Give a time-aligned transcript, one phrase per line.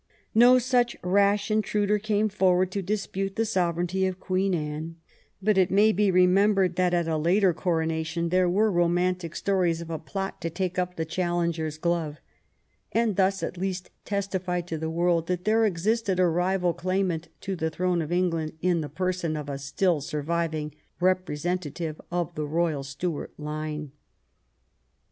[0.33, 4.95] No such rash intruder came forward to dispute the sovereignty of Queen Anne,
[5.43, 9.85] but it may be remembered that at a later coronation there were romantic stories 64
[9.85, 12.17] THOSE AROUND QUEEN ANNE of a plot to take up the challenger's glove,
[12.91, 17.27] and thus at least testify to the world that there existed a rival claim ant
[17.41, 22.47] to the throne of England in the person of a still surviving representative of the
[22.47, 23.91] royal Stuart line.